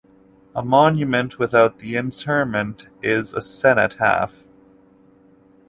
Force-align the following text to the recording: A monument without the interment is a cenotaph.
A 0.55 0.65
monument 0.65 1.37
without 1.37 1.77
the 1.77 1.95
interment 1.95 2.87
is 3.03 3.35
a 3.35 3.39
cenotaph. 3.43 4.47